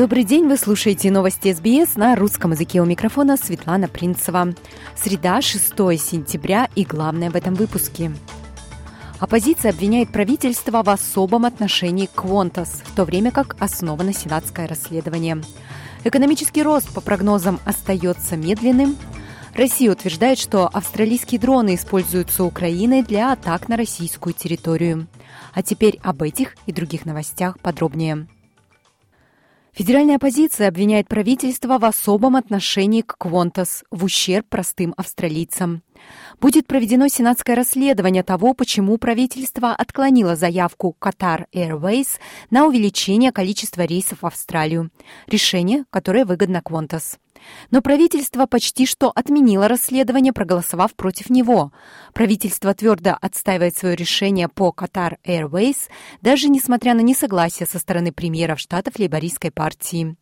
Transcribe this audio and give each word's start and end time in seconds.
Добрый 0.00 0.24
день, 0.24 0.48
вы 0.48 0.56
слушаете 0.56 1.10
новости 1.10 1.52
СБС 1.52 1.96
на 1.96 2.16
русском 2.16 2.52
языке 2.52 2.80
у 2.80 2.86
микрофона 2.86 3.36
Светлана 3.36 3.86
Принцева. 3.86 4.54
Среда, 4.96 5.42
6 5.42 5.74
сентября 6.00 6.70
и 6.74 6.86
главное 6.86 7.30
в 7.30 7.36
этом 7.36 7.54
выпуске. 7.54 8.10
Оппозиция 9.18 9.72
обвиняет 9.72 10.10
правительство 10.10 10.82
в 10.82 10.88
особом 10.88 11.44
отношении 11.44 12.06
к 12.06 12.12
Квонтас, 12.12 12.80
в 12.82 12.96
то 12.96 13.04
время 13.04 13.30
как 13.30 13.56
основано 13.60 14.14
сенатское 14.14 14.66
расследование. 14.66 15.42
Экономический 16.04 16.62
рост, 16.62 16.94
по 16.94 17.02
прогнозам, 17.02 17.60
остается 17.66 18.38
медленным. 18.38 18.96
Россия 19.54 19.92
утверждает, 19.92 20.38
что 20.38 20.66
австралийские 20.66 21.38
дроны 21.38 21.74
используются 21.74 22.44
Украиной 22.44 23.02
для 23.02 23.32
атак 23.32 23.68
на 23.68 23.76
российскую 23.76 24.32
территорию. 24.32 25.08
А 25.52 25.62
теперь 25.62 26.00
об 26.02 26.22
этих 26.22 26.56
и 26.64 26.72
других 26.72 27.04
новостях 27.04 27.58
подробнее. 27.58 28.26
Федеральная 29.80 30.16
оппозиция 30.16 30.68
обвиняет 30.68 31.08
правительство 31.08 31.78
в 31.78 31.86
особом 31.86 32.36
отношении 32.36 33.00
к 33.00 33.16
Квонтас 33.16 33.82
в 33.90 34.04
ущерб 34.04 34.46
простым 34.46 34.92
австралийцам. 34.94 35.82
Будет 36.38 36.66
проведено 36.66 37.08
сенатское 37.08 37.56
расследование 37.56 38.22
того, 38.22 38.52
почему 38.52 38.98
правительство 38.98 39.72
отклонило 39.72 40.36
заявку 40.36 40.94
Qatar 41.00 41.46
Airways 41.54 42.18
на 42.50 42.66
увеличение 42.66 43.32
количества 43.32 43.86
рейсов 43.86 44.20
в 44.20 44.26
Австралию. 44.26 44.90
Решение, 45.26 45.86
которое 45.88 46.26
выгодно 46.26 46.60
Квонтас. 46.60 47.18
Но 47.70 47.82
правительство 47.82 48.46
почти 48.46 48.86
что 48.86 49.10
отменило 49.14 49.68
расследование, 49.68 50.32
проголосовав 50.32 50.94
против 50.94 51.30
него. 51.30 51.72
Правительство 52.14 52.74
твердо 52.74 53.16
отстаивает 53.20 53.76
свое 53.76 53.96
решение 53.96 54.48
по 54.48 54.74
Qatar 54.76 55.16
Airways, 55.26 55.88
даже 56.22 56.48
несмотря 56.48 56.94
на 56.94 57.00
несогласие 57.00 57.66
со 57.66 57.78
стороны 57.78 58.12
премьеров 58.12 58.60
штатов 58.60 58.98
лейбористской 58.98 59.50
партии. 59.50 60.16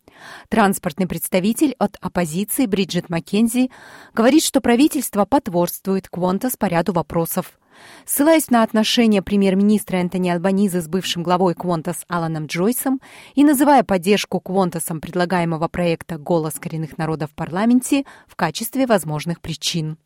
Транспортный 0.49 1.07
представитель 1.07 1.75
от 1.79 1.97
оппозиции 2.01 2.65
Бриджит 2.65 3.09
Маккензи 3.09 3.71
говорит, 4.13 4.43
что 4.43 4.61
правительство 4.61 5.25
потворствует 5.25 6.09
Квонтас 6.09 6.57
по 6.57 6.65
ряду 6.65 6.93
вопросов. 6.93 7.59
Ссылаясь 8.05 8.49
на 8.49 8.63
отношения 8.63 9.21
премьер-министра 9.21 9.97
Энтони 9.97 10.29
Албаниза 10.29 10.81
с 10.81 10.87
бывшим 10.87 11.23
главой 11.23 11.55
Квонтас 11.55 12.05
Аланом 12.07 12.47
Джойсом 12.47 13.01
и 13.35 13.43
называя 13.43 13.83
поддержку 13.83 14.39
Квонтасом 14.39 15.01
предлагаемого 15.01 15.67
проекта 15.67 16.17
«Голос 16.17 16.55
коренных 16.55 16.97
народов» 16.97 17.31
в 17.31 17.35
парламенте 17.35 18.05
в 18.27 18.35
качестве 18.35 18.85
возможных 18.85 19.41
причин. 19.41 19.97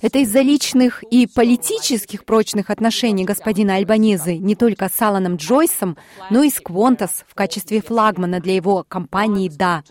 Это 0.00 0.18
из-за 0.18 0.40
личных 0.40 1.02
и 1.10 1.26
политических 1.26 2.24
прочных 2.24 2.70
отношений 2.70 3.24
господина 3.24 3.74
Альбанизы 3.74 4.36
не 4.38 4.54
только 4.54 4.88
с 4.88 5.02
Аланом 5.02 5.34
Джойсом, 5.34 5.96
но 6.30 6.44
и 6.44 6.50
с 6.50 6.60
Квонтас 6.60 7.24
в 7.26 7.34
качестве 7.34 7.82
флагмана 7.82 8.38
для 8.38 8.54
его 8.54 8.84
компании 8.88 9.48
«Да». 9.48 9.82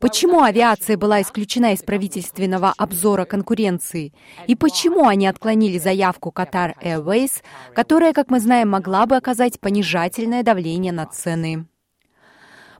Почему 0.00 0.42
авиация 0.42 0.96
была 0.96 1.22
исключена 1.22 1.72
из 1.72 1.82
правительственного 1.82 2.74
обзора 2.76 3.24
конкуренции? 3.26 4.12
И 4.48 4.56
почему 4.56 5.06
они 5.06 5.28
отклонили 5.28 5.78
заявку 5.78 6.32
Qatar 6.34 6.74
Airways, 6.82 7.42
которая, 7.74 8.12
как 8.12 8.28
мы 8.28 8.40
знаем, 8.40 8.70
могла 8.70 9.06
бы 9.06 9.14
оказать 9.14 9.60
понижательное 9.60 10.42
давление 10.42 10.92
на 10.92 11.06
цены? 11.06 11.66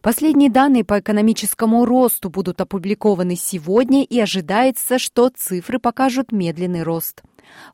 Последние 0.06 0.50
данные 0.50 0.84
по 0.84 1.00
экономическому 1.00 1.84
росту 1.84 2.30
будут 2.30 2.60
опубликованы 2.60 3.34
сегодня 3.34 4.04
и 4.04 4.20
ожидается, 4.20 5.00
что 5.00 5.30
цифры 5.30 5.80
покажут 5.80 6.30
медленный 6.30 6.84
рост. 6.84 7.24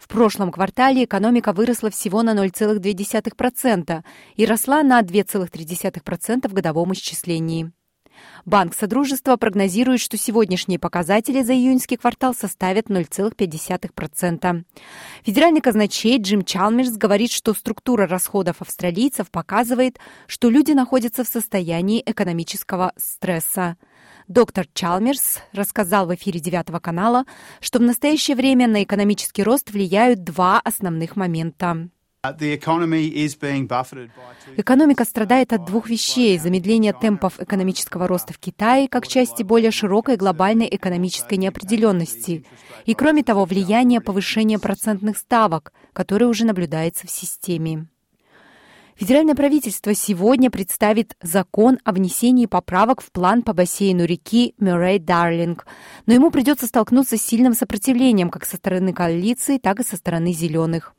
В 0.01 0.09
прошлом 0.09 0.51
квартале 0.51 1.05
экономика 1.05 1.53
выросла 1.53 1.91
всего 1.91 2.23
на 2.23 2.33
0,2% 2.35 4.03
и 4.37 4.47
росла 4.47 4.83
на 4.83 5.03
2,3% 5.03 6.49
в 6.49 6.53
годовом 6.55 6.95
исчислении. 6.95 7.71
Банк 8.45 8.75
Содружества 8.75 9.37
прогнозирует, 9.37 10.01
что 10.01 10.17
сегодняшние 10.17 10.79
показатели 10.79 11.43
за 11.43 11.55
июньский 11.55 11.97
квартал 11.97 12.35
составят 12.35 12.87
0,5%. 12.87 14.65
Федеральный 15.23 15.61
казначей 15.61 16.19
Джим 16.19 16.45
Чалмерс 16.45 16.93
говорит, 16.93 17.31
что 17.31 17.55
структура 17.55 18.07
расходов 18.07 18.61
австралийцев 18.61 19.31
показывает, 19.31 19.99
что 20.27 20.51
люди 20.51 20.73
находятся 20.73 21.25
в 21.25 21.29
состоянии 21.29 22.03
экономического 22.05 22.93
стресса. 22.97 23.77
Доктор 24.29 24.67
Чалмерс 24.73 25.41
рассказал 25.53 26.07
в 26.07 26.15
эфире 26.15 26.41
девятого 26.41 26.79
канала, 26.79 27.25
что 27.61 27.79
в 27.79 27.83
настоящее 27.83 28.37
время 28.37 28.67
на 28.67 28.83
экономический 28.83 29.43
рост 29.43 29.71
влияют 29.71 30.25
два 30.25 30.61
основных 30.61 31.17
момента. 31.17 31.89
Экономика 34.57 35.05
страдает 35.05 35.53
от 35.53 35.65
двух 35.65 35.89
вещей. 35.89 36.39
Замедления 36.39 36.93
темпов 36.93 37.41
экономического 37.41 38.07
роста 38.07 38.33
в 38.33 38.39
Китае 38.39 38.87
как 38.87 39.09
части 39.09 39.43
более 39.43 39.73
широкой 39.73 40.17
глобальной 40.17 40.69
экономической 40.71 41.35
неопределенности. 41.35 42.45
И 42.87 42.95
кроме 42.95 43.25
того, 43.25 43.45
влияние 43.45 44.01
повышения 44.01 44.61
процентных 44.61 45.19
ставок, 45.19 45.73
которое 45.93 46.27
уже 46.27 46.47
наблюдается 46.47 47.09
в 47.09 47.11
системе. 47.11 47.89
Федеральное 48.95 49.35
правительство 49.35 49.93
сегодня 49.93 50.49
представит 50.49 51.17
закон 51.23 51.81
о 51.83 51.91
внесении 51.91 52.47
поправок 52.47 53.01
в 53.01 53.11
план 53.11 53.43
по 53.43 53.53
бассейну 53.53 54.05
реки 54.05 54.55
Мюррей-Дарлинг, 54.61 55.67
но 56.07 56.15
ему 56.15 56.31
придется 56.31 56.69
столкнуться 56.69 57.17
с 57.17 57.23
сильным 57.23 57.55
сопротивлением 57.55 58.31
как 58.31 58.45
со 58.45 58.59
стороны 58.59 58.93
коалиции, 58.93 59.59
так 59.59 59.81
и 59.81 59.85
со 59.85 59.97
стороны 59.97 60.33
зеленых. 60.33 60.95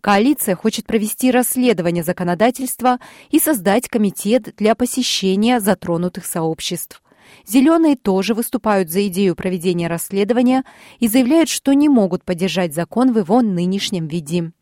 Коалиция 0.00 0.56
хочет 0.56 0.86
провести 0.86 1.30
расследование 1.30 2.04
законодательства 2.04 2.98
и 3.30 3.38
создать 3.38 3.88
комитет 3.88 4.54
для 4.56 4.74
посещения 4.74 5.60
затронутых 5.60 6.24
сообществ. 6.24 7.02
Зеленые 7.46 7.96
тоже 7.96 8.34
выступают 8.34 8.90
за 8.90 9.06
идею 9.08 9.36
проведения 9.36 9.88
расследования 9.88 10.64
и 10.98 11.08
заявляют, 11.08 11.48
что 11.48 11.72
не 11.72 11.88
могут 11.88 12.24
поддержать 12.24 12.74
закон 12.74 13.12
в 13.12 13.18
его 13.18 13.40
нынешнем 13.42 14.08
виде. 14.08 14.52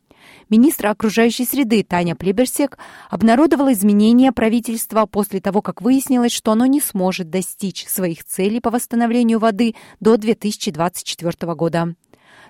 Министр 0.51 0.89
окружающей 0.89 1.45
среды 1.45 1.83
Таня 1.83 2.15
Плиберсек 2.15 2.79
обнародовала 3.11 3.73
изменения 3.73 4.33
правительства 4.33 5.07
после 5.07 5.41
того, 5.41 5.63
как 5.63 5.83
выяснилось, 5.83 6.33
что 6.33 6.53
оно 6.53 6.67
не 6.67 6.81
сможет 6.81 7.31
достичь 7.31 7.87
своих 7.87 8.25
целей 8.25 8.61
по 8.61 8.71
восстановлению 8.71 9.39
воды 9.39 9.75
до 10.01 10.17
2024 10.17 11.55
года. 11.55 11.95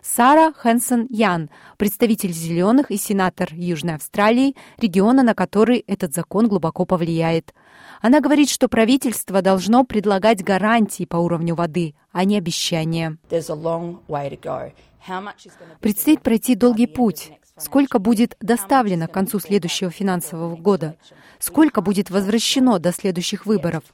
Сара 0.03 0.53
Хэнсон 0.53 1.07
Ян, 1.11 1.51
представитель 1.77 2.33
«Зеленых» 2.33 2.91
и 2.91 2.97
сенатор 2.97 3.49
Южной 3.53 3.95
Австралии, 3.95 4.57
региона, 4.79 5.23
на 5.23 5.35
который 5.35 5.85
этот 5.87 6.15
закон 6.15 6.49
глубоко 6.49 6.85
повлияет. 6.85 7.55
Она 8.01 8.21
говорит, 8.21 8.49
что 8.51 8.69
правительство 8.69 9.43
должно 9.43 9.85
предлагать 9.85 10.45
гарантии 10.45 11.05
по 11.05 11.17
уровню 11.17 11.55
воды, 11.55 11.95
а 12.13 12.25
не 12.25 12.39
обещания. 12.39 13.19
Предстоит 15.81 16.23
пройти 16.23 16.55
долгий 16.55 16.87
путь. 16.87 17.33
Сколько 17.59 17.99
будет 17.99 18.37
доставлено 18.41 19.09
к 19.09 19.13
концу 19.13 19.41
следующего 19.41 19.91
финансового 19.91 20.57
года? 20.57 20.97
Сколько 21.39 21.81
будет 21.81 22.11
возвращено 22.11 22.79
до 22.79 22.93
следующих 22.93 23.47
выборов? 23.47 23.85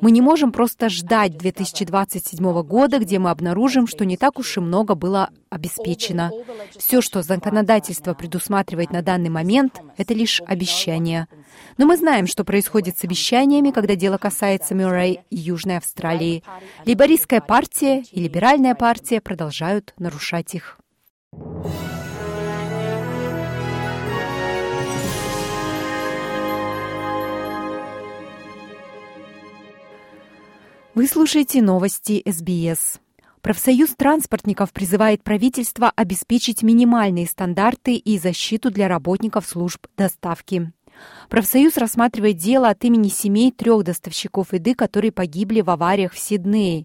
Мы 0.00 0.10
не 0.10 0.20
можем 0.20 0.52
просто 0.52 0.88
ждать 0.88 1.36
2027 1.36 2.62
года, 2.62 2.98
где 2.98 3.18
мы 3.18 3.30
обнаружим, 3.30 3.86
что 3.86 4.04
не 4.04 4.16
так 4.16 4.38
уж 4.38 4.56
и 4.56 4.60
много 4.60 4.94
было 4.94 5.30
обеспечено. 5.48 6.30
Все, 6.76 7.00
что 7.00 7.22
законодательство 7.22 8.14
предусматривает 8.14 8.90
на 8.90 9.02
данный 9.02 9.30
момент, 9.30 9.80
это 9.96 10.14
лишь 10.14 10.42
обещания. 10.46 11.26
Но 11.78 11.86
мы 11.86 11.96
знаем, 11.96 12.26
что 12.26 12.44
происходит 12.44 12.98
с 12.98 13.04
обещаниями, 13.04 13.70
когда 13.70 13.96
дело 13.96 14.18
касается 14.18 14.74
Мюррей 14.74 15.20
и 15.30 15.36
Южной 15.36 15.78
Австралии. 15.78 16.42
Либористская 16.84 17.40
партия 17.40 18.02
и 18.12 18.20
либеральная 18.20 18.74
партия 18.74 19.20
продолжают 19.20 19.94
нарушать 19.98 20.54
их. 20.54 20.78
Вы 31.00 31.06
слушаете 31.06 31.62
новости 31.62 32.22
СБС. 32.26 33.00
Профсоюз 33.40 33.94
транспортников 33.96 34.70
призывает 34.70 35.22
правительство 35.22 35.90
обеспечить 35.96 36.62
минимальные 36.62 37.26
стандарты 37.26 37.94
и 37.94 38.18
защиту 38.18 38.70
для 38.70 38.86
работников 38.86 39.46
служб 39.46 39.86
доставки. 39.96 40.70
Профсоюз 41.30 41.78
рассматривает 41.78 42.36
дело 42.36 42.68
от 42.68 42.84
имени 42.84 43.08
семей 43.08 43.50
трех 43.50 43.82
доставщиков 43.84 44.52
еды, 44.52 44.74
которые 44.74 45.10
погибли 45.10 45.62
в 45.62 45.70
авариях 45.70 46.12
в 46.12 46.18
Сиднее. 46.18 46.84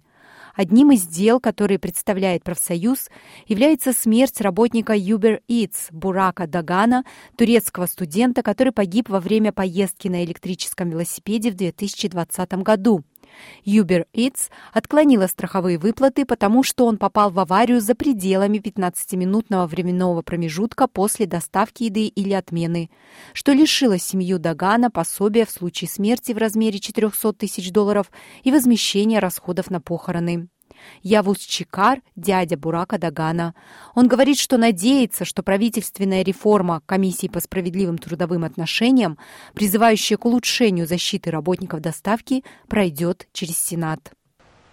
Одним 0.56 0.92
из 0.92 1.06
дел, 1.06 1.42
которые 1.42 1.78
представляет 1.78 2.46
профсоюз, 2.46 3.10
является 3.48 3.92
смерть 3.92 4.40
работника 4.40 4.96
Uber 4.96 5.42
Eats 5.50 5.92
Бурака 5.92 6.48
Дагана, 6.48 7.04
турецкого 7.36 7.86
студента, 7.86 8.44
который 8.44 8.72
погиб 8.72 9.10
во 9.10 9.20
время 9.20 9.52
поездки 9.52 10.08
на 10.08 10.24
электрическом 10.24 10.90
велосипеде 10.90 11.52
в 11.52 11.56
2020 11.56 12.54
году. 12.64 13.04
Uber 13.66 14.06
Eats 14.14 14.50
отклонила 14.74 15.28
страховые 15.28 15.78
выплаты, 15.78 16.26
потому 16.26 16.64
что 16.64 16.86
он 16.86 16.98
попал 16.98 17.32
в 17.32 17.40
аварию 17.40 17.82
за 17.82 17.96
пределами 17.96 18.58
15-минутного 18.58 19.68
временного 19.68 20.22
промежутка 20.22 20.88
после 20.88 21.26
доставки 21.26 21.84
еды 21.84 22.08
или 22.08 22.34
отмены, 22.34 22.90
что 23.34 23.52
лишило 23.52 23.98
семью 23.98 24.40
Дагана 24.40 24.90
пособия 24.90 25.46
в 25.46 25.52
случае 25.52 25.90
смерти 25.90 26.32
в 26.32 26.38
размере 26.38 26.80
400 26.80 27.34
тысяч 27.34 27.72
долларов 27.72 28.12
и 28.44 28.52
возмещения 28.52 29.20
расходов 29.20 29.70
на 29.70 29.82
похороны. 29.82 30.50
Явус 31.04 31.40
Чикар, 31.40 32.02
дядя 32.16 32.58
Бурака 32.58 32.98
Дагана. 32.98 33.54
Он 33.94 34.08
говорит, 34.08 34.40
что 34.40 34.58
надеется, 34.58 35.26
что 35.26 35.44
правительственная 35.44 36.24
реформа 36.24 36.82
Комиссии 36.86 37.28
по 37.28 37.40
справедливым 37.40 37.98
трудовым 37.98 38.44
отношениям, 38.44 39.18
призывающая 39.54 40.18
к 40.18 40.26
улучшению 40.26 40.88
защиты 40.88 41.32
работников 41.32 41.82
доставки, 41.82 42.44
пройдет 42.68 43.28
через 43.34 43.58
Сенат. 43.58 44.12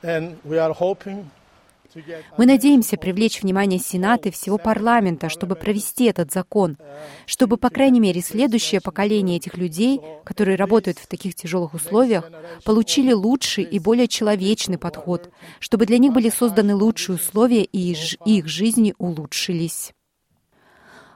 And 0.03 0.37
we 0.45 0.59
are 0.59 0.75
hoping 0.79 1.27
мы 2.39 2.47
надеемся 2.47 2.97
привлечь 2.97 3.43
внимание 3.43 3.79
Сената 3.79 4.29
и 4.29 4.33
всего 4.33 4.59
парламента, 4.59 5.29
чтобы 5.29 5.55
провести 5.55 6.05
этот 6.05 6.33
закон, 6.33 6.77
чтобы, 7.27 7.57
по 7.57 7.71
крайней 7.71 8.01
мере, 8.01 8.21
следующее 8.21 8.81
поколение 8.81 9.37
этих 9.37 9.57
людей, 9.57 10.01
которые 10.25 10.57
работают 10.57 10.99
в 10.99 11.07
таких 11.07 11.35
тяжелых 11.35 11.75
условиях, 11.75 12.31
получили 12.65 13.13
лучший 13.13 13.65
и 13.65 13.79
более 13.79 14.09
человечный 14.09 14.79
подход, 14.79 15.31
чтобы 15.61 15.87
для 15.87 15.99
них 15.99 16.13
были 16.13 16.29
созданы 16.29 16.75
лучшие 16.75 17.17
условия 17.17 17.65
и 17.65 17.95
их 18.25 18.49
жизни 18.49 18.95
улучшились. 18.99 19.93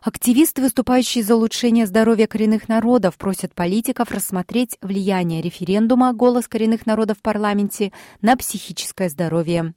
Активисты, 0.07 0.63
выступающие 0.63 1.25
за 1.25 1.35
улучшение 1.35 1.85
здоровья 1.85 2.29
коренных 2.29 2.69
народов, 2.69 3.17
просят 3.19 3.53
политиков 3.57 4.13
рассмотреть 4.13 4.79
влияние 4.81 5.43
референдума 5.43 6.13
«Голос 6.13 6.47
коренных 6.47 6.87
народов» 6.87 7.19
в 7.19 7.23
парламенте 7.23 7.91
на 8.23 8.37
психическое 8.37 9.09
здоровье. 9.09 9.75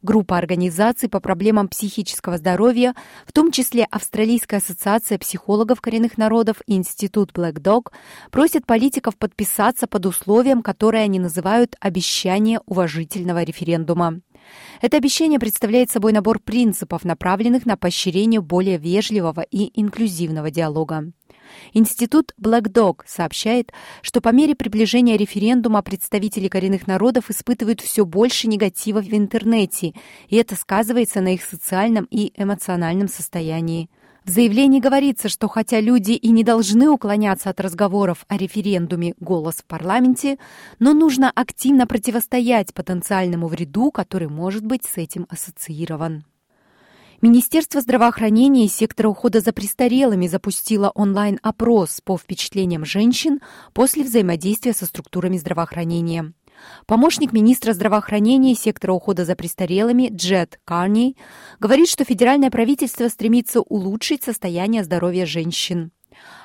Группа 0.00 0.38
организаций 0.38 1.08
по 1.08 1.18
проблемам 1.18 1.66
психического 1.66 2.38
здоровья, 2.38 2.94
в 3.26 3.32
том 3.32 3.50
числе 3.50 3.88
Австралийская 3.90 4.60
ассоциация 4.60 5.18
психологов 5.18 5.80
коренных 5.80 6.16
народов 6.16 6.58
и 6.68 6.74
Институт 6.76 7.32
Black 7.32 7.54
Dog, 7.54 7.90
просят 8.30 8.64
политиков 8.64 9.16
подписаться 9.16 9.88
под 9.88 10.06
условием, 10.06 10.62
которое 10.62 11.02
они 11.02 11.18
называют 11.18 11.74
«обещание 11.80 12.60
уважительного 12.66 13.42
референдума». 13.42 14.20
Это 14.80 14.96
обещание 14.96 15.38
представляет 15.38 15.90
собой 15.90 16.12
набор 16.12 16.40
принципов, 16.40 17.04
направленных 17.04 17.66
на 17.66 17.76
поощрение 17.76 18.40
более 18.40 18.78
вежливого 18.78 19.42
и 19.42 19.80
инклюзивного 19.80 20.50
диалога. 20.50 21.12
Институт 21.72 22.32
Black 22.40 22.64
Dog 22.72 23.00
сообщает, 23.06 23.72
что 24.00 24.20
по 24.20 24.30
мере 24.30 24.54
приближения 24.54 25.16
референдума 25.16 25.82
представители 25.82 26.48
коренных 26.48 26.86
народов 26.86 27.30
испытывают 27.30 27.80
все 27.80 28.04
больше 28.04 28.48
негатива 28.48 29.00
в 29.00 29.12
интернете, 29.12 29.92
и 30.28 30.36
это 30.36 30.56
сказывается 30.56 31.20
на 31.20 31.34
их 31.34 31.42
социальном 31.42 32.06
и 32.10 32.32
эмоциональном 32.36 33.08
состоянии. 33.08 33.88
В 34.24 34.30
заявлении 34.30 34.78
говорится, 34.78 35.28
что 35.28 35.48
хотя 35.48 35.80
люди 35.80 36.12
и 36.12 36.30
не 36.30 36.44
должны 36.44 36.88
уклоняться 36.88 37.50
от 37.50 37.60
разговоров 37.60 38.24
о 38.28 38.36
референдуме 38.36 39.14
«Голос 39.18 39.56
в 39.56 39.64
парламенте», 39.64 40.38
но 40.78 40.92
нужно 40.92 41.28
активно 41.34 41.88
противостоять 41.88 42.72
потенциальному 42.72 43.48
вреду, 43.48 43.90
который 43.90 44.28
может 44.28 44.64
быть 44.64 44.84
с 44.84 44.96
этим 44.96 45.26
ассоциирован. 45.28 46.24
Министерство 47.20 47.80
здравоохранения 47.80 48.66
и 48.66 48.68
сектора 48.68 49.08
ухода 49.08 49.40
за 49.40 49.52
престарелыми 49.52 50.28
запустило 50.28 50.90
онлайн-опрос 50.94 52.00
по 52.04 52.16
впечатлениям 52.16 52.84
женщин 52.84 53.40
после 53.72 54.04
взаимодействия 54.04 54.72
со 54.72 54.86
структурами 54.86 55.36
здравоохранения. 55.36 56.32
Помощник 56.86 57.32
министра 57.32 57.72
здравоохранения 57.72 58.54
сектора 58.54 58.92
ухода 58.92 59.24
за 59.24 59.36
престарелыми 59.36 60.10
Джет 60.12 60.58
Карни 60.64 61.16
говорит, 61.60 61.88
что 61.88 62.04
федеральное 62.04 62.50
правительство 62.50 63.08
стремится 63.08 63.60
улучшить 63.60 64.24
состояние 64.24 64.84
здоровья 64.84 65.26
женщин. 65.26 65.92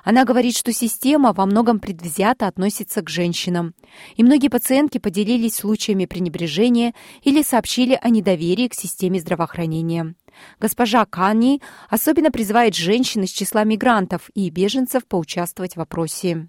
Она 0.04 0.24
говорит, 0.24 0.56
что 0.56 0.72
система 0.72 1.34
во 1.34 1.46
многом 1.46 1.80
предвзято 1.80 2.48
относится 2.48 3.02
к 3.02 3.10
женщинам, 3.10 3.74
и 4.16 4.24
многие 4.24 4.48
пациентки 4.48 4.98
поделились 4.98 5.56
случаями 5.56 6.06
пренебрежения 6.06 6.94
или 7.24 7.42
сообщили 7.42 8.00
о 8.02 8.10
недоверии 8.10 8.68
к 8.68 8.74
системе 8.74 9.20
здравоохранения. 9.20 10.16
Госпожа 10.60 11.06
Канни 11.06 11.62
особенно 11.90 12.32
призывает 12.32 12.76
женщин 12.76 13.24
из 13.24 13.32
числа 13.32 13.64
мигрантов 13.64 14.30
и 14.34 14.50
беженцев 14.50 15.06
поучаствовать 15.06 15.74
в 15.74 15.78
вопросе. 15.78 16.48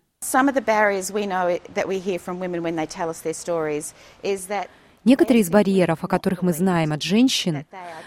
Некоторые 5.05 5.43
из 5.43 5.49
барьеров, 5.49 6.03
о 6.03 6.09
которых 6.09 6.43
мы 6.43 6.53
знаем 6.53 6.93
от 6.93 7.03
женщин, 7.03 7.65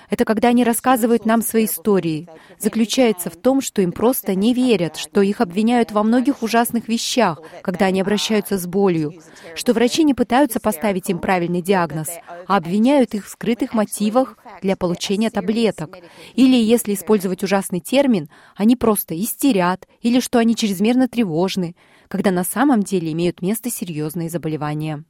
это 0.09 0.25
когда 0.25 0.49
они 0.49 0.63
рассказывают 0.63 1.25
нам 1.25 1.41
свои 1.41 1.65
истории, 1.65 2.27
заключается 2.59 3.29
в 3.29 3.37
том, 3.37 3.61
что 3.61 3.81
им 3.81 3.91
просто 3.91 4.35
не 4.35 4.53
верят, 4.53 4.97
что 4.97 5.21
их 5.21 5.41
обвиняют 5.41 5.91
во 5.91 6.03
многих 6.03 6.43
ужасных 6.43 6.89
вещах, 6.89 7.41
когда 7.63 7.85
они 7.85 8.01
обращаются 8.01 8.57
с 8.57 8.67
болью, 8.67 9.13
что 9.55 9.73
врачи 9.73 10.03
не 10.03 10.13
пытаются 10.13 10.59
поставить 10.59 11.09
им 11.09 11.17
правильный 11.17 11.61
диагноз, 11.61 12.09
а 12.45 12.57
обвиняют 12.57 13.15
их 13.15 13.25
в 13.25 13.29
скрытых 13.29 13.73
мотивах 13.73 14.37
для 14.61 14.75
получения 14.75 15.29
таблеток. 15.29 15.97
Или, 16.35 16.55
если 16.55 16.93
использовать 16.93 17.43
ужасный 17.43 17.79
термин, 17.79 18.29
они 18.55 18.75
просто 18.75 19.19
истерят, 19.19 19.87
или 20.01 20.19
что 20.19 20.39
они 20.39 20.55
чрезмерно 20.55 21.07
тревожны, 21.07 21.75
когда 22.07 22.31
на 22.31 22.43
самом 22.43 22.83
деле 22.83 23.11
имеют 23.11 23.41
место 23.41 23.69
серьезные 23.69 24.29
заболевания. 24.29 25.03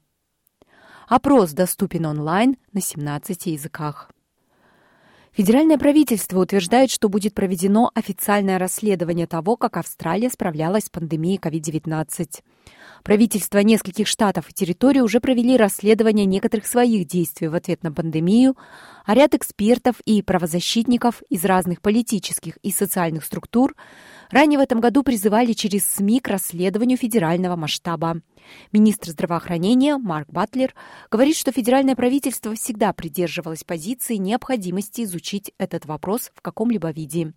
Опрос 1.07 1.51
доступен 1.51 2.05
онлайн 2.05 2.55
на 2.71 2.81
17 2.81 3.47
языках. 3.47 4.11
Федеральное 5.33 5.77
правительство 5.77 6.39
утверждает, 6.39 6.91
что 6.91 7.07
будет 7.07 7.33
проведено 7.33 7.89
официальное 7.95 8.59
расследование 8.59 9.27
того, 9.27 9.55
как 9.55 9.77
Австралия 9.77 10.29
справлялась 10.29 10.85
с 10.85 10.89
пандемией 10.89 11.37
COVID-19. 11.37 12.41
Правительства 13.03 13.59
нескольких 13.59 14.07
штатов 14.07 14.49
и 14.49 14.53
территорий 14.53 15.01
уже 15.01 15.19
провели 15.19 15.57
расследование 15.57 16.25
некоторых 16.25 16.67
своих 16.67 17.07
действий 17.07 17.47
в 17.47 17.55
ответ 17.55 17.83
на 17.83 17.91
пандемию, 17.91 18.55
а 19.05 19.15
ряд 19.15 19.33
экспертов 19.33 19.95
и 20.05 20.21
правозащитников 20.21 21.23
из 21.29 21.43
разных 21.43 21.81
политических 21.81 22.57
и 22.57 22.71
социальных 22.71 23.25
структур 23.25 23.75
ранее 24.29 24.59
в 24.59 24.61
этом 24.61 24.79
году 24.79 25.03
призывали 25.03 25.53
через 25.53 25.85
СМИ 25.85 26.19
к 26.19 26.27
расследованию 26.27 26.97
федерального 26.97 27.55
масштаба. 27.55 28.21
Министр 28.71 29.11
здравоохранения 29.11 29.97
Марк 29.97 30.29
Батлер 30.29 30.73
говорит, 31.09 31.37
что 31.37 31.51
федеральное 31.51 31.95
правительство 31.95 32.53
всегда 32.55 32.93
придерживалось 32.93 33.63
позиции 33.63 34.15
необходимости 34.15 35.03
изучить 35.03 35.51
этот 35.57 35.85
вопрос 35.85 36.31
в 36.33 36.41
каком-либо 36.41 36.91
виде. 36.91 37.33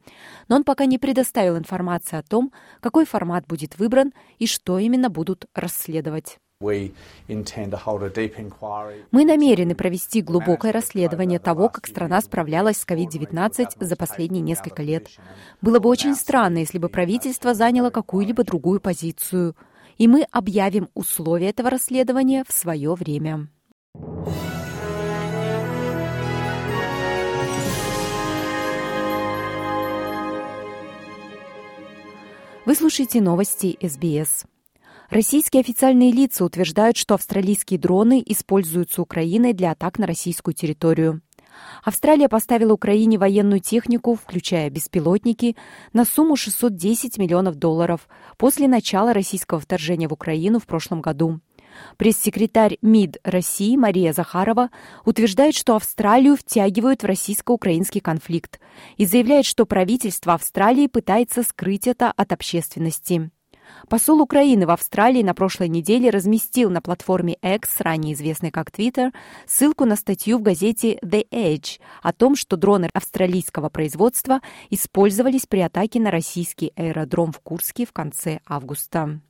Но 0.48 0.56
он 0.56 0.64
пока 0.64 0.86
не 0.86 0.98
предоставил 0.98 1.58
информации 1.58 2.16
о 2.16 2.22
том, 2.22 2.52
какой 2.80 3.04
формат 3.04 3.46
будет 3.46 3.78
выбран 3.78 4.12
и 4.38 4.46
что 4.46 4.78
именно 4.78 5.10
будут 5.10 5.46
расследовать. 5.58 6.38
Мы 6.60 6.94
намерены 9.12 9.74
провести 9.74 10.22
глубокое 10.22 10.72
расследование 10.72 11.38
того, 11.38 11.68
как 11.68 11.86
страна 11.86 12.20
справлялась 12.20 12.78
с 12.78 12.86
COVID-19 12.86 13.84
за 13.84 13.96
последние 13.96 14.42
несколько 14.42 14.82
лет. 14.82 15.08
Было 15.60 15.78
бы 15.78 15.88
очень 15.88 16.14
странно, 16.14 16.58
если 16.58 16.78
бы 16.78 16.88
правительство 16.88 17.54
заняло 17.54 17.90
какую-либо 17.90 18.44
другую 18.44 18.80
позицию– 18.80 19.56
и 19.98 20.08
мы 20.08 20.26
объявим 20.30 20.88
условия 20.94 21.50
этого 21.50 21.70
расследования 21.70 22.44
в 22.46 22.52
свое 22.52 22.94
время. 22.94 23.48
Вы 32.66 32.74
слушаете 32.74 33.20
новости 33.20 33.76
СБС. 33.80 34.46
Российские 35.10 35.60
официальные 35.60 36.12
лица 36.12 36.44
утверждают, 36.44 36.96
что 36.96 37.14
австралийские 37.14 37.78
дроны 37.78 38.22
используются 38.24 39.02
Украиной 39.02 39.52
для 39.52 39.72
атак 39.72 39.98
на 39.98 40.06
российскую 40.06 40.54
территорию. 40.54 41.20
Австралия 41.84 42.28
поставила 42.28 42.72
Украине 42.72 43.18
военную 43.18 43.60
технику, 43.60 44.16
включая 44.16 44.70
беспилотники, 44.70 45.56
на 45.92 46.04
сумму 46.04 46.36
610 46.36 47.18
миллионов 47.18 47.56
долларов 47.56 48.08
после 48.38 48.66
начала 48.66 49.12
российского 49.12 49.60
вторжения 49.60 50.08
в 50.08 50.12
Украину 50.12 50.58
в 50.58 50.66
прошлом 50.66 51.00
году. 51.00 51.40
Пресс-секретарь 51.96 52.78
МИД 52.82 53.18
России 53.24 53.76
Мария 53.76 54.12
Захарова 54.12 54.70
утверждает, 55.04 55.54
что 55.54 55.76
Австралию 55.76 56.36
втягивают 56.36 57.02
в 57.02 57.06
российско-украинский 57.06 58.00
конфликт 58.00 58.60
и 58.96 59.06
заявляет, 59.06 59.44
что 59.44 59.66
правительство 59.66 60.34
Австралии 60.34 60.86
пытается 60.86 61.42
скрыть 61.42 61.86
это 61.86 62.10
от 62.10 62.32
общественности. 62.32 63.30
Посол 63.88 64.20
Украины 64.20 64.66
в 64.66 64.70
Австралии 64.70 65.22
на 65.22 65.34
прошлой 65.34 65.68
неделе 65.68 66.10
разместил 66.10 66.70
на 66.70 66.80
платформе 66.80 67.36
X, 67.42 67.80
ранее 67.80 68.14
известной 68.14 68.50
как 68.50 68.70
Twitter, 68.70 69.12
ссылку 69.46 69.84
на 69.84 69.96
статью 69.96 70.38
в 70.38 70.42
газете 70.42 70.98
The 71.02 71.26
Edge 71.30 71.80
о 72.02 72.12
том, 72.12 72.36
что 72.36 72.56
дроны 72.56 72.88
австралийского 72.92 73.68
производства 73.68 74.40
использовались 74.70 75.46
при 75.46 75.60
атаке 75.60 76.00
на 76.00 76.10
российский 76.10 76.72
аэродром 76.76 77.32
в 77.32 77.40
Курске 77.40 77.86
в 77.86 77.92
конце 77.92 78.40
августа. 78.46 79.20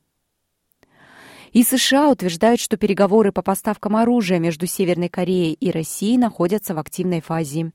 И 1.55 1.63
США 1.63 2.09
утверждают, 2.09 2.59
что 2.59 2.75
переговоры 2.75 3.31
по 3.31 3.41
поставкам 3.41 3.95
оружия 3.95 4.39
между 4.39 4.67
Северной 4.67 5.07
Кореей 5.07 5.53
и 5.53 5.71
Россией 5.71 6.17
находятся 6.17 6.75
в 6.75 6.79
активной 6.79 7.21
фазе. 7.21 7.71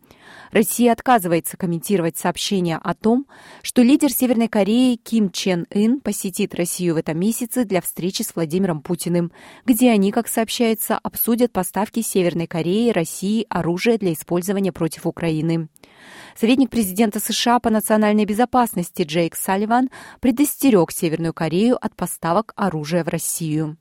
Россия 0.52 0.92
отказывается 0.92 1.56
комментировать 1.56 2.16
сообщения 2.16 2.78
о 2.82 2.94
том, 2.94 3.26
что 3.62 3.82
лидер 3.82 4.10
Северной 4.10 4.48
Кореи 4.48 4.96
Ким 4.96 5.30
Чен 5.30 5.66
Ын 5.70 6.00
посетит 6.00 6.54
Россию 6.54 6.94
в 6.94 6.98
этом 6.98 7.18
месяце 7.18 7.64
для 7.64 7.80
встречи 7.80 8.22
с 8.22 8.34
Владимиром 8.34 8.82
Путиным, 8.82 9.32
где 9.64 9.90
они, 9.90 10.12
как 10.12 10.28
сообщается, 10.28 10.98
обсудят 10.98 11.52
поставки 11.52 12.02
Северной 12.02 12.46
Кореи 12.46 12.90
России 12.90 13.46
оружия 13.48 13.98
для 13.98 14.12
использования 14.12 14.72
против 14.72 15.06
Украины. 15.06 15.68
Советник 16.36 16.70
президента 16.70 17.20
США 17.20 17.60
по 17.60 17.70
национальной 17.70 18.24
безопасности 18.24 19.02
Джейк 19.02 19.36
Салливан 19.36 19.90
предостерег 20.20 20.90
Северную 20.90 21.34
Корею 21.34 21.76
от 21.84 21.94
поставок 21.94 22.52
оружия 22.56 23.04
в 23.04 23.08
Россию. 23.08 23.76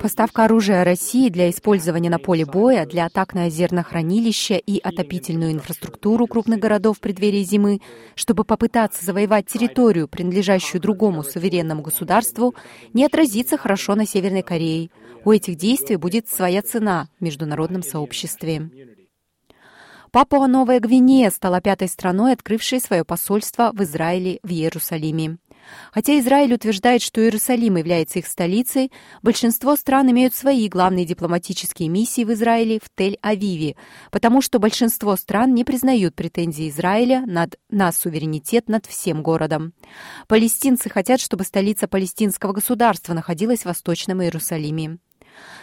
Поставка 0.00 0.46
оружия 0.46 0.82
России 0.82 1.28
для 1.28 1.50
использования 1.50 2.08
на 2.08 2.18
поле 2.18 2.46
боя, 2.46 2.86
для 2.86 3.04
атак 3.04 3.34
на 3.34 3.44
озернохранилища 3.44 4.54
и 4.54 4.78
отопительную 4.78 5.52
инфраструктуру 5.52 6.26
крупных 6.26 6.58
городов 6.58 6.96
в 6.96 7.00
преддверии 7.00 7.42
зимы, 7.42 7.82
чтобы 8.14 8.44
попытаться 8.44 9.04
завоевать 9.04 9.44
территорию, 9.44 10.08
принадлежащую 10.08 10.80
другому 10.80 11.22
суверенному 11.22 11.82
государству, 11.82 12.54
не 12.94 13.04
отразится 13.04 13.58
хорошо 13.58 13.94
на 13.94 14.06
Северной 14.06 14.42
Корее. 14.42 14.88
У 15.26 15.32
этих 15.32 15.56
действий 15.56 15.96
будет 15.96 16.28
своя 16.28 16.62
цена 16.62 17.08
в 17.18 17.22
международном 17.22 17.82
сообществе. 17.82 18.70
Папуа-Новая 20.12 20.80
Гвинея 20.80 21.30
стала 21.30 21.60
пятой 21.60 21.88
страной, 21.88 22.32
открывшей 22.32 22.80
свое 22.80 23.04
посольство 23.04 23.70
в 23.74 23.82
Израиле 23.82 24.40
в 24.42 24.50
Иерусалиме. 24.50 25.36
Хотя 25.92 26.18
Израиль 26.18 26.54
утверждает, 26.54 27.02
что 27.02 27.20
Иерусалим 27.20 27.76
является 27.76 28.18
их 28.18 28.26
столицей, 28.26 28.92
большинство 29.22 29.76
стран 29.76 30.10
имеют 30.10 30.34
свои 30.34 30.68
главные 30.68 31.04
дипломатические 31.04 31.88
миссии 31.88 32.24
в 32.24 32.32
Израиле 32.32 32.80
в 32.82 32.90
Тель-Авиве, 32.98 33.76
потому 34.10 34.42
что 34.42 34.58
большинство 34.58 35.16
стран 35.16 35.54
не 35.54 35.64
признают 35.64 36.14
претензии 36.14 36.68
Израиля 36.68 37.24
над, 37.26 37.58
на 37.70 37.92
суверенитет 37.92 38.68
над 38.68 38.86
всем 38.86 39.22
городом. 39.22 39.72
Палестинцы 40.28 40.88
хотят, 40.88 41.20
чтобы 41.20 41.44
столица 41.44 41.88
палестинского 41.88 42.52
государства 42.52 43.14
находилась 43.14 43.62
в 43.62 43.66
Восточном 43.66 44.22
Иерусалиме. 44.22 44.98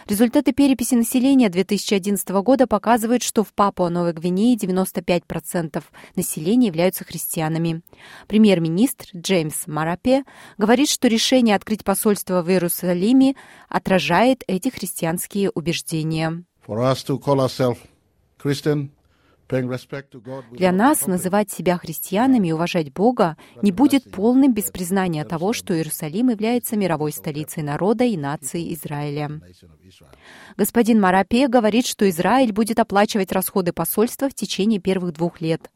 Результаты 0.06 0.52
переписи 0.52 0.94
населения 0.94 1.48
2011 1.48 2.28
года 2.28 2.66
показывают, 2.66 3.22
что 3.22 3.44
в 3.44 3.52
Папуа-Новой 3.52 4.12
Гвинее 4.12 4.56
95% 4.56 5.82
населения 6.16 6.68
являются 6.68 7.04
христианами. 7.04 7.82
Премьер-министр 8.26 9.06
Джеймс 9.14 9.66
Марапе 9.66 10.24
говорит, 10.56 10.88
что 10.88 11.08
решение 11.08 11.54
открыть 11.54 11.84
посольство 11.84 12.42
в 12.42 12.50
Иерусалиме 12.50 13.34
отражает 13.68 14.44
эти 14.46 14.70
христианские 14.70 15.50
убеждения. 15.50 16.44
For 16.66 16.78
us 16.78 17.04
to 17.06 17.18
call 17.18 17.46
для 19.48 20.72
нас 20.72 21.06
называть 21.06 21.50
себя 21.50 21.78
христианами 21.78 22.48
и 22.48 22.52
уважать 22.52 22.92
Бога 22.92 23.36
не 23.62 23.72
будет 23.72 24.10
полным 24.10 24.52
без 24.52 24.64
признания 24.64 25.24
того, 25.24 25.52
что 25.52 25.74
Иерусалим 25.74 26.28
является 26.28 26.76
мировой 26.76 27.12
столицей 27.12 27.62
народа 27.62 28.04
и 28.04 28.16
нации 28.16 28.74
Израиля. 28.74 29.40
Господин 30.56 31.00
Марапе 31.00 31.48
говорит, 31.48 31.86
что 31.86 32.08
Израиль 32.10 32.52
будет 32.52 32.78
оплачивать 32.78 33.32
расходы 33.32 33.72
посольства 33.72 34.28
в 34.28 34.34
течение 34.34 34.80
первых 34.80 35.14
двух 35.14 35.40
лет. 35.40 35.70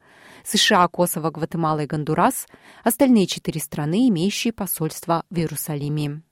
США, 0.45 0.87
Косово, 0.89 1.31
Гватемала 1.31 1.81
и 1.81 1.87
Гондурас– 1.87 2.47
остальные 2.85 3.27
четыре 3.27 3.61
страны, 3.61 4.09
имеющие 4.09 4.53
посольство 4.53 5.25
в 5.31 5.37
Иерусалиме. 5.39 6.23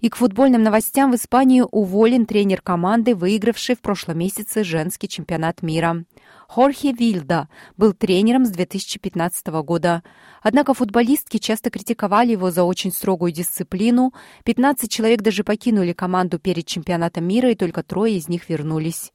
И 0.00 0.08
к 0.08 0.16
футбольным 0.16 0.62
новостям 0.62 1.12
в 1.12 1.14
Испании 1.14 1.62
уволен 1.70 2.24
тренер 2.24 2.62
команды, 2.62 3.14
выигравший 3.14 3.76
в 3.76 3.80
прошлом 3.80 4.18
месяце 4.18 4.64
женский 4.64 5.08
чемпионат 5.08 5.62
мира. 5.62 6.04
Хорхе 6.50 6.90
Вильда 6.90 7.48
был 7.76 7.92
тренером 7.92 8.44
с 8.44 8.50
2015 8.50 9.46
года. 9.62 10.02
Однако 10.42 10.74
футболистки 10.74 11.36
часто 11.36 11.70
критиковали 11.70 12.32
его 12.32 12.50
за 12.50 12.64
очень 12.64 12.90
строгую 12.90 13.30
дисциплину. 13.30 14.12
15 14.44 14.90
человек 14.90 15.20
даже 15.22 15.44
покинули 15.44 15.92
команду 15.92 16.40
перед 16.40 16.66
чемпионатом 16.66 17.28
мира, 17.28 17.52
и 17.52 17.54
только 17.54 17.84
трое 17.84 18.16
из 18.16 18.28
них 18.28 18.48
вернулись. 18.48 19.12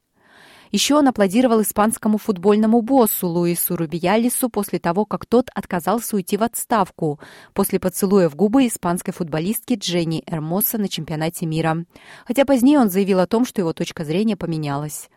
Еще 0.72 0.96
он 0.96 1.10
аплодировал 1.10 1.62
испанскому 1.62 2.20
футбольному 2.20 2.82
боссу 2.82 3.28
Луису 3.28 3.76
Рубиялису 3.76 4.48
после 4.50 4.80
того, 4.80 5.06
как 5.06 5.26
тот 5.26 5.50
отказался 5.54 6.16
уйти 6.16 6.38
в 6.38 6.44
отставку 6.44 7.20
после 7.54 7.82
поцелуя 7.82 8.30
в 8.30 8.38
губы 8.38 8.66
испанской 8.66 9.14
футболистки 9.14 9.74
Дженни 9.74 10.24
Эрмоса 10.26 10.78
на 10.78 10.88
чемпионате 10.88 11.46
мира. 11.48 11.84
Хотя 12.26 12.46
позднее 12.46 12.80
он 12.80 12.90
заявил 12.90 13.20
о 13.20 13.28
том, 13.28 13.44
что 13.44 13.60
его 13.60 13.74
точка 13.74 14.06
зрения 14.06 14.38
поменялась. 14.38 15.10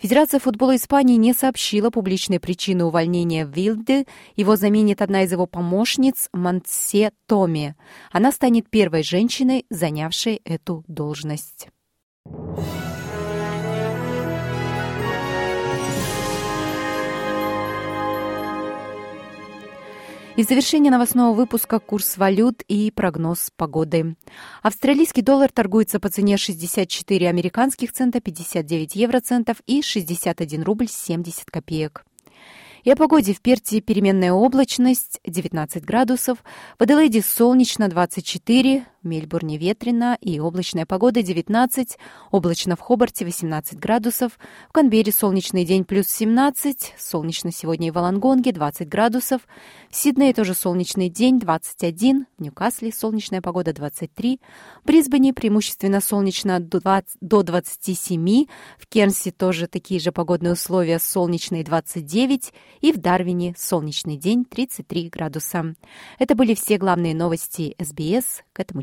Федерация 0.00 0.40
футбола 0.40 0.76
Испании 0.76 1.16
не 1.16 1.34
сообщила 1.34 1.90
публичные 1.90 2.40
причины 2.40 2.84
увольнения 2.84 3.44
Вилды. 3.44 4.06
Его 4.34 4.56
заменит 4.56 5.02
одна 5.02 5.24
из 5.24 5.32
его 5.32 5.44
помощниц 5.46 6.30
Монсе 6.32 7.12
Томи. 7.26 7.74
Она 8.10 8.32
станет 8.32 8.70
первой 8.70 9.02
женщиной, 9.02 9.66
занявшей 9.68 10.40
эту 10.44 10.84
должность. 10.88 11.68
И 20.36 20.44
в 20.44 20.48
завершение 20.48 20.92
новостного 20.92 21.34
выпуска 21.34 21.80
курс 21.80 22.16
валют 22.16 22.62
и 22.68 22.90
прогноз 22.90 23.50
погоды. 23.56 24.16
Австралийский 24.62 25.22
доллар 25.22 25.50
торгуется 25.50 25.98
по 25.98 26.08
цене 26.08 26.36
64 26.36 27.28
американских 27.28 27.92
цента, 27.92 28.20
59 28.20 28.94
евроцентов 28.94 29.56
и 29.66 29.82
61 29.82 30.62
рубль 30.62 30.88
70 30.88 31.50
копеек. 31.50 32.04
И 32.84 32.90
о 32.90 32.96
погоде 32.96 33.34
в 33.34 33.42
Перте 33.42 33.80
переменная 33.80 34.32
облачность 34.32 35.20
19 35.26 35.84
градусов, 35.84 36.38
в 36.78 36.82
Аделаиде 36.82 37.20
солнечно 37.20 37.88
24, 37.88 38.86
в 39.02 39.06
Мельбурне 39.06 39.56
ветрено 39.56 40.18
и 40.20 40.38
облачная 40.40 40.84
погода 40.84 41.22
19, 41.22 41.98
облачно 42.30 42.76
в 42.76 42.80
Хобарте 42.80 43.24
18 43.24 43.78
градусов, 43.78 44.38
в 44.68 44.72
Канберре 44.72 45.12
солнечный 45.12 45.64
день 45.64 45.84
плюс 45.84 46.06
17, 46.08 46.94
солнечно 46.98 47.50
сегодня 47.50 47.88
и 47.88 47.90
в 47.90 47.98
Алангонге 47.98 48.52
20 48.52 48.88
градусов, 48.88 49.42
в 49.90 49.96
Сиднее 49.96 50.34
тоже 50.34 50.54
солнечный 50.54 51.08
день 51.08 51.40
21, 51.40 52.26
в 52.38 52.42
Ньюкасле 52.42 52.92
солнечная 52.92 53.40
погода 53.40 53.72
23, 53.72 54.40
в 54.82 54.86
Брисбене 54.86 55.32
преимущественно 55.32 56.00
солнечно 56.00 56.60
до, 56.60 56.80
20, 56.80 57.16
до 57.20 57.42
27, 57.42 58.46
в 58.78 58.86
Кернсе 58.86 59.30
тоже 59.30 59.66
такие 59.66 59.98
же 59.98 60.12
погодные 60.12 60.52
условия 60.52 60.98
солнечные 60.98 61.64
29 61.64 62.52
и 62.82 62.92
в 62.92 62.98
Дарвине 62.98 63.54
солнечный 63.56 64.16
день 64.16 64.44
33 64.44 65.08
градуса. 65.08 65.74
Это 66.18 66.34
были 66.34 66.54
все 66.54 66.76
главные 66.76 67.14
новости 67.14 67.74
СБС 67.78 68.42
к 68.52 68.60
этому 68.60 68.82